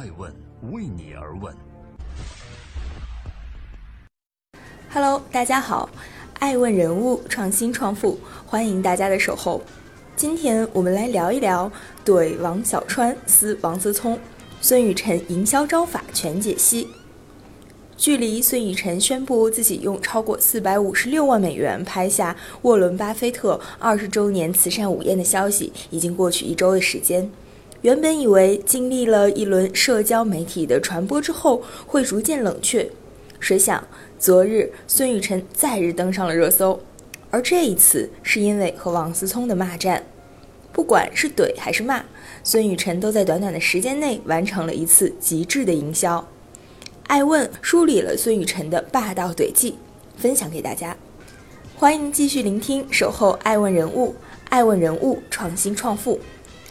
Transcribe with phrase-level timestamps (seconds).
[0.00, 0.34] 爱问
[0.72, 1.54] 为你而问。
[4.90, 5.90] Hello，大家好，
[6.38, 9.60] 爱问人物创新创富，欢迎大家的守候。
[10.16, 11.70] 今天我们来聊一聊
[12.02, 14.18] 怼王小川撕王思聪，
[14.62, 16.88] 孙雨晨营销招法全解析。
[17.94, 27.30] 距离孙雨晨宣布自己用超过四百五十六万美元拍下沃伦·巴菲特二十周年慈善午宴的消息，已经过去一周的时间。
[27.82, 32.90] 原本以为经历了一轮社交媒体的传播之后会逐渐冷却，
[33.38, 33.82] 谁想
[34.18, 36.78] 昨日孙雨晨再日登上了热搜，
[37.30, 40.04] 而这一次是因为和王思聪的骂战。
[40.72, 42.04] 不管是怼还是骂，
[42.44, 46.28] 孙雨晨都在短短的时间内完成了一次极致的营销。
[47.06, 49.76] 爱问梳理了孙雨晨的霸道怼技，
[50.18, 50.94] 分享给大家。
[51.76, 54.14] 欢迎继续聆听，守候爱问人物，
[54.50, 56.20] 爱问人物创新创富，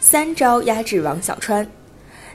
[0.00, 1.70] 三招压制王小川。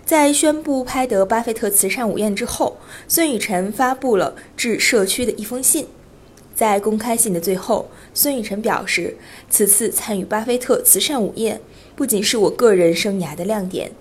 [0.05, 5.88] 在宣布拍得巴菲特慈善午宴之后，孙雨晨发布了致社区的一封信。
[6.54, 9.18] 在公开信的最后，孙雨晨表示，
[9.49, 11.60] 此次参与巴菲特慈善午宴，
[11.96, 13.91] 不仅是我个人生涯的亮点，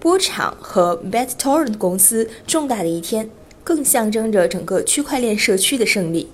[0.00, 3.30] 波场和 BetTorrent 公司重大的一天。
[3.62, 6.30] 更象征着整个区块链社区的胜利。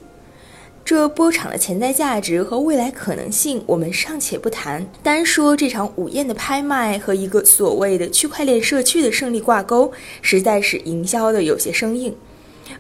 [0.87, 4.87] 这波场的潜在价值和未来可能性，我们尚且不谈。
[5.03, 9.91] 单说这场午宴的拍卖和一个所谓的区块链社区的胜利挂钩，
[10.23, 12.15] 实在是营销的有些生硬。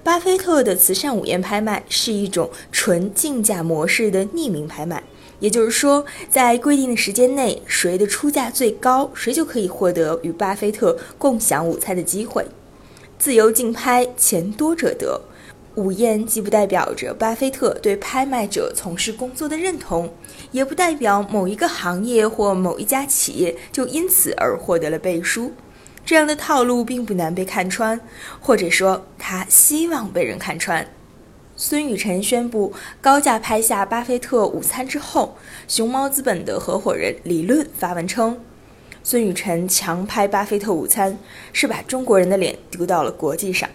[0.05, 5.03] 巴菲特的慈善午宴拍卖是一种纯竞价模式的匿名拍卖，
[5.41, 12.47] 也就是说，在规定的时间内，谁的出价最高，谁就可以获得与巴菲特共享午餐的机会。
[13.19, 15.21] 自由竞拍，钱多者得。
[15.77, 20.11] 午宴既不代表着巴菲特对拍卖者从事工作的认同，
[20.51, 25.53] 也不代表某一个行业或某一家企业就因此而获得了背书。
[26.03, 28.01] 这样的套路并不难被看穿，
[28.41, 30.87] 或者说他希望被人看穿。
[31.57, 35.37] 孙雨晨宣布高价拍下巴菲特午餐之后，
[35.69, 38.41] 熊猫资本的合伙人李论发文称。
[39.03, 41.19] 孙雨晨强拍巴菲特午餐，
[41.53, 43.69] 是把中国人的脸丢到了国际上，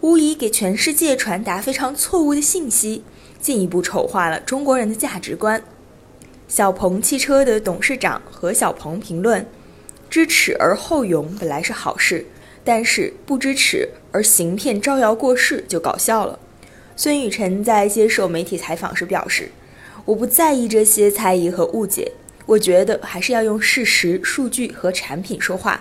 [0.00, 3.04] 无疑给全世界传达非常错误的信息，
[3.40, 5.62] 进一步丑化了中国人的价值观。
[6.48, 9.46] 小鹏汽车的董事长何小鹏评论
[10.10, 12.26] ：“知耻而后勇本来是好事，
[12.64, 16.38] 但是不知耻而行骗招摇过市就搞笑了。”
[16.94, 19.50] 孙雨晨在接受媒体采访时表示
[20.04, 22.12] ：“我不在意这些猜疑和误解。”
[22.44, 25.80] 我觉得还是要用事实、数据和产品说话。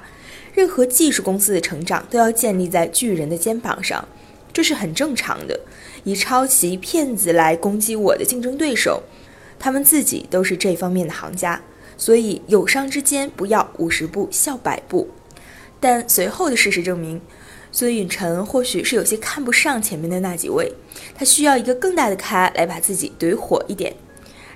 [0.53, 4.07] 任何技术公司的成长都要建立在巨人的肩膀上，
[4.51, 5.59] 这是很正常的。
[6.03, 9.03] 以抄袭、骗子来攻击我的竞争对手，
[9.59, 11.61] 他们自己都是这方面的行家。
[11.97, 15.07] 所以友商之间不要五十步笑百步。
[15.79, 17.21] 但随后的事实证明，
[17.71, 20.73] 孙允晨或许是有些看不上前面的那几位，
[21.15, 23.95] 他需要一个更大的咖来把自己怼火一点。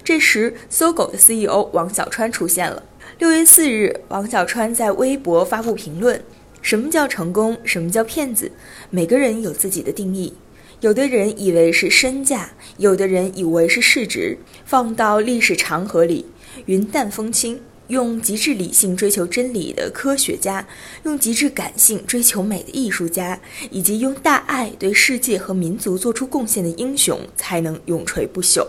[0.03, 2.83] 这时，搜狗的 CEO 王小川出现了。
[3.17, 6.21] 六月四日，王小川在微博发布评论
[6.61, 7.57] ：“什么叫成功？
[7.63, 8.51] 什么叫骗子？
[8.89, 10.33] 每个人有自己的定义。
[10.81, 14.37] 有的人以为是身价，有的人以为是市值。
[14.65, 16.25] 放到历史长河里，
[16.65, 20.67] 云淡风轻，用极致理性追求真理的科学家，
[21.03, 23.39] 用极致感性追求美的艺术家，
[23.71, 28.67] 以及用大爱对世界和民族做出贡献的英雄，才能永垂不朽。”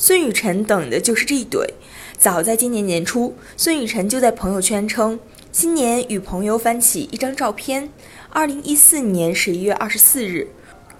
[0.00, 1.66] 孙雨晨等的就是这一怼。
[2.16, 5.18] 早在今年年初，孙雨晨就在朋友圈称，
[5.50, 7.90] 今年与朋友翻起一张照片。
[8.30, 10.46] 二零一四年十一月二十四日，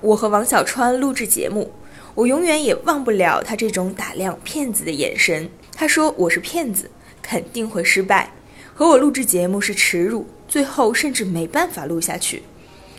[0.01, 1.71] 我和王小川录制节目，
[2.17, 5.49] 我永远也忘不了他这种打量骗子的眼神。
[5.77, 6.91] 他说我是骗子，
[7.23, 8.33] 肯定会失败，
[8.75, 12.43] 和我录制节目是耻辱，最后甚至没办法录下去。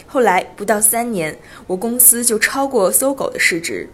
[0.08, 1.38] 后来不到三年，
[1.68, 3.90] 我公司就超过搜狗的市值。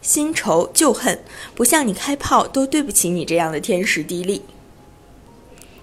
[0.00, 1.18] 新仇旧恨，
[1.54, 4.42] 不向你开炮都对不起你这样的天时地利。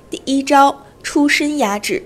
[0.09, 2.03] 第一招，出身压制。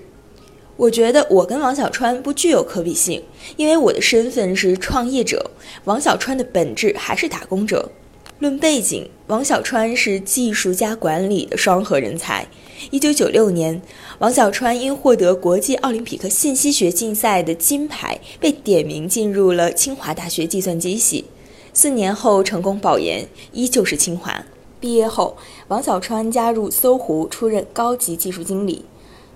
[0.76, 3.22] 我觉得我跟王小川不具有可比性，
[3.56, 5.50] 因为我的身份是创业者，
[5.84, 7.90] 王小川的本质还是打工者。
[8.38, 12.48] 论背景，王小川是技术加管理的双核人才。
[12.90, 13.82] 一九九六年，
[14.20, 21.26] 王小川因获得国际奥林匹克信息学竞赛的金牌，被点名进入了清华大学计算机系。
[21.80, 24.44] 四年后成功保研，依旧是清华。
[24.78, 25.38] 毕业后，
[25.68, 28.84] 王小川加入搜狐，出任高级技术经理。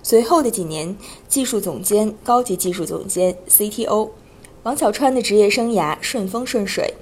[0.03, 0.95] 随后的几年，
[1.27, 4.09] 技术总监、高级技术总监、CTO。
[4.61, 6.93] 王小川的职业生涯顺风顺水。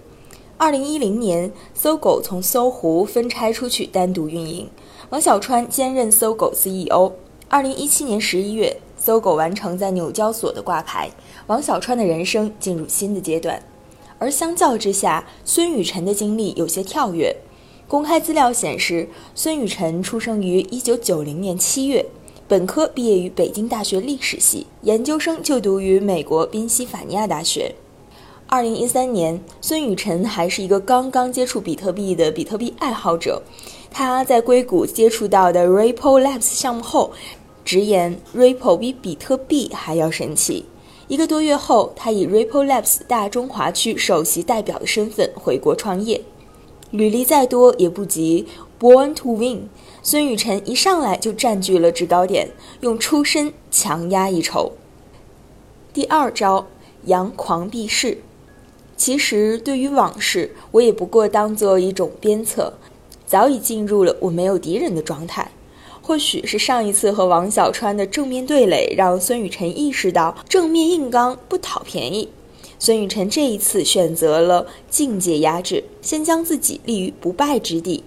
[0.56, 4.70] 二零一零年，搜狗从搜狐分拆出去单独运营，
[5.10, 7.12] 王小川兼任搜狗 CEO。
[7.50, 11.12] 二零一七年十一月，搜狗完成在纽交所的挂牌，
[11.48, 13.62] 王小川的人生进入新的阶段。
[14.24, 17.36] 而相较之下，孙雨晨的经历有些跳跃。
[17.90, 22.06] 公开资料显示，孙雨晨出生于1990年7月，
[22.48, 27.76] 本科毕业于北京大学历史系，研究生就读于美国宾夕法尼亚大学。
[28.48, 33.44] 2013年，孙雨晨还是一个刚刚接触比特币的比特币爱好者。
[33.92, 37.12] 他在硅谷接触到的 Ripple Labs 项目后，
[37.66, 40.64] 直言 Ripple 比比特币还要神奇。
[41.10, 46.22] 一个多月后，他以 Ripple Labs 大中华区首席代表的身份回国创业。
[46.92, 48.48] 履历再多也不及
[48.80, 49.70] Born to Win。
[50.02, 52.52] 孙雨晨一上来就占据了制高点，
[52.82, 54.74] 用出身强压一筹。
[55.94, 56.68] 第二招，
[57.06, 58.20] 扬狂避世。
[58.96, 62.74] 其实对于往事，我也不过当做一种鞭策。
[63.26, 65.52] 早已进入了我没有敌人的状态，
[66.06, 72.28] 或许是上一次和王小川的正面对垒，让孙雨晨意识到正面硬刚不讨便宜。
[72.78, 78.04] 孙雨晨这一次选择了境界压制，先将自己立于不败之地。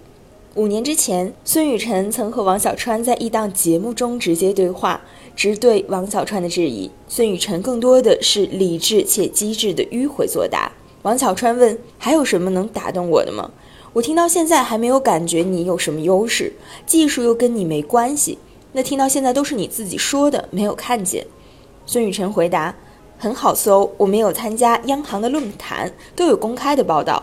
[0.57, 5.01] 五年之前，孙雨晨曾和王小川在一档节目中直接对话，
[5.35, 6.91] 直对王小川的质疑。
[7.09, 10.71] 孙雨晨更多的是理智且机智的迂回作答。
[11.01, 13.51] 王小川问：“还有什么能打动我的吗？”
[13.97, 16.53] 我听到现在还没有感觉你有什么优势，
[16.85, 18.37] 技术又跟你没关系。
[18.73, 21.27] 那听到现在都是你自己说的，没有看见。
[21.87, 22.75] 孙雨晨回答
[23.17, 27.23] ：“很好搜，我没有参加央行的论坛，都有公开的报道。”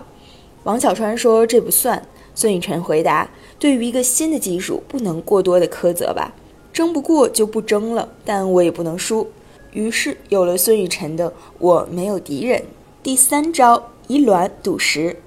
[0.66, 2.04] 王小川说：“这不算。”
[2.34, 3.30] 孙雨晨回答
[3.60, 6.34] ：“对于一个新的技术，不能过多的苛责吧？
[6.74, 9.30] 争不过就不争了，但我也不能输。”
[9.74, 12.64] 于是有了孙雨晨的“我没有敌人”。
[13.04, 15.18] 第三招：以卵赌石。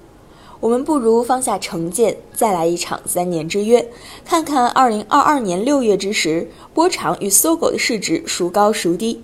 [0.59, 3.89] 我们不如放下成见，再来一场三年之约，
[4.25, 9.21] 看看二零二二年六月之时，波长与搜狗的市值孰高孰低，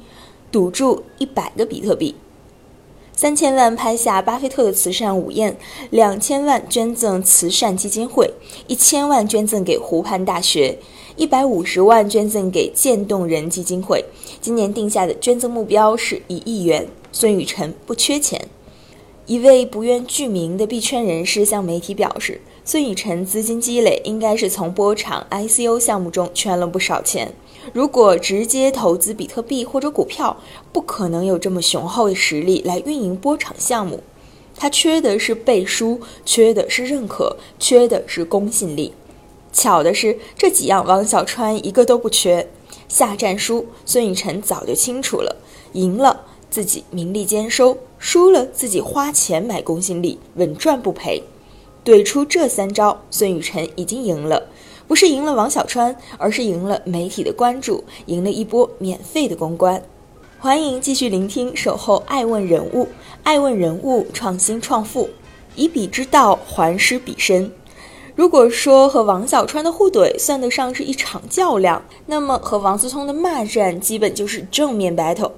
[0.51, 2.15] 赌注一百个比特币，
[3.15, 5.57] 三千万拍下巴菲特的慈善午宴，
[5.89, 8.31] 两千万捐赠慈善基金会，
[8.67, 10.77] 一千万捐赠给湖畔大学，
[11.15, 14.05] 一百五十万捐赠给渐冻人基金会。
[14.39, 16.87] 今年定下的捐赠目标是一亿元。
[17.11, 18.47] 孙雨晨不缺钱。
[19.25, 27.33] 一位不愿具名的币圈人士向媒体表示，孙雨晨资金积累应该是从波场 ICO 项目中圈了不少钱。
[27.71, 30.35] 如果直接投资比特币或者股票，
[30.73, 34.03] 不可能有这么雄厚的实力来运营波场项目。
[34.57, 38.93] 他缺的是背书，缺的是认可，缺的是公信力。
[39.53, 42.49] 巧的是，这几样王小川一个都不缺。
[42.89, 45.37] 下战书，孙雨晨早就清楚了，
[45.71, 46.25] 赢了。
[46.53, 51.23] 自己名利兼收，输了自己花钱买公信力，稳赚不赔。
[51.83, 54.49] 怼出这三招，孙雨晨已经赢了，
[54.87, 59.81] 不是赢了王小川，而是赢了媒体的关注，赢了一波免费的公关。
[60.37, 62.83] 欢迎继续聆听《守候爱问人物》，
[63.23, 65.09] 爱问人物创新创富，
[65.55, 67.51] 以彼之道还施彼身。
[68.15, 75.31] 如果说和王小川的互怼算得上是一场较量，那么和王思聪的骂战基本就是正面 battle。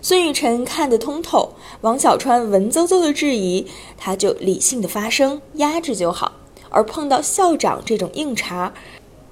[0.00, 3.66] 孙雨晨看得通透，王小川文绉绉的质疑，
[3.96, 6.32] 他就理性的发声，压制就好。
[6.70, 8.72] 而碰到校长这种硬茬，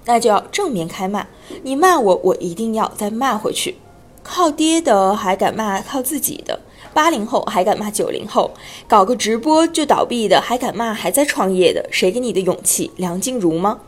[0.06, 1.26] 那就要正面开骂。
[1.62, 3.76] 你骂我，我一定要再骂回去。
[4.22, 6.58] 靠爹的还敢骂靠自己的，
[6.92, 8.50] 八零后还敢骂九零后，
[8.88, 12.90] 搞个直播就倒闭的还敢骂还在创业的，谁给你的勇气？
[12.96, 13.78] 梁静茹吗？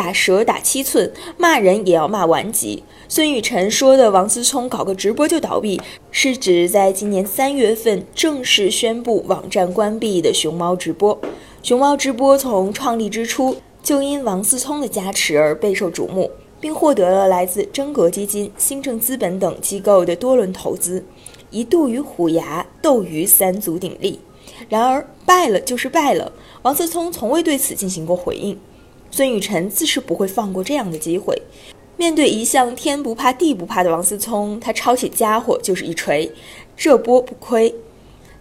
[0.00, 2.82] 打蛇打七寸，骂人也要骂完极。
[3.06, 5.78] 孙雨晨说的王思聪搞个直播就倒闭，
[6.10, 11.20] 是指在今年三月份正式宣布网站关闭的熊猫直播。
[11.62, 21.04] 熊猫直播从创立之初就因王思聪的加持而备受瞩目，并获得了来自真格基金、新政资本等机构的多轮投资，
[21.50, 24.18] 一度与虎牙、斗鱼三足鼎立。
[24.70, 28.58] 然而败了就是败了，王思聪从未对此进行过回应。
[29.10, 31.40] 孙雨晨自是不会放过这样的机会。
[31.96, 36.30] 面对一向天不怕地不怕的王思聪，他抄起家伙就是一锤，
[36.76, 37.74] 这波不亏。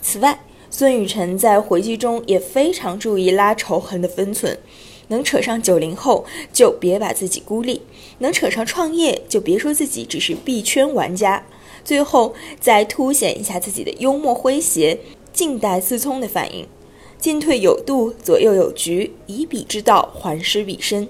[0.01, 4.57] 此外，孙雨晨在回击中也非常注意拉仇恨的分寸，
[5.09, 7.81] 能扯上九零后就别把自己孤立，
[8.19, 11.43] 能扯上创业就别说自己只是币圈玩家，
[11.83, 14.97] 最后再凸显一下自己的幽默诙谐，
[15.33, 16.65] 静待思聪的反应。
[17.19, 21.05] 进退有度，左右有局，以彼之道还施彼身。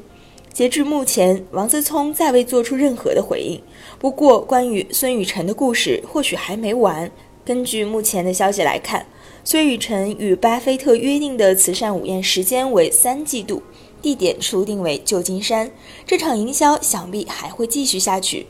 [0.52, 3.62] 截至目前，王思聪再未做出任何的回应。
[4.00, 7.12] 不过，关于孙雨晨的故事或许还没完。
[7.46, 9.06] 根据目前的消息来看，
[9.44, 13.62] 孙雨晨与巴菲特约定的慈善午宴时间为三季度，
[14.02, 15.72] 地点初定为旧金山。
[16.08, 18.48] 这场营销想必还会继续下去。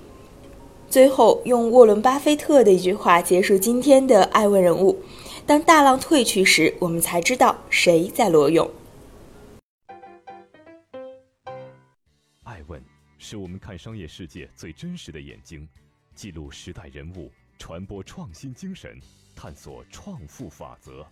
[0.90, 4.98] 最后，用沃伦·巴菲特的一句话结束今天的爱问人物：
[5.50, 8.70] 当大浪退去时，我们才知道谁在裸泳。
[12.44, 12.80] 爱问
[13.18, 15.68] 是我们看商业世界最真实的眼睛，
[16.14, 19.02] 记录时代人物，传播创新精神，
[19.36, 21.04] 探索创富法则。